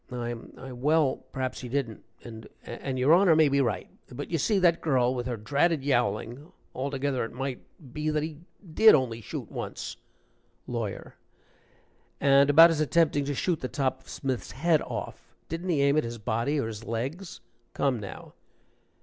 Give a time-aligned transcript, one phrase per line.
[0.11, 3.87] "I I well, perhaps he didn't and and your Honor may be right.
[4.11, 7.61] But you see, that girl, with her dratted yowling altogether, it might
[7.93, 8.39] be that he
[8.73, 9.97] did only shoot once."
[10.65, 11.13] LAWYER.
[12.19, 15.97] "And about his attempting to shoot the top of Smith's head off didn't he aim
[15.97, 17.39] at his body, or his legs?
[17.75, 18.33] Come now."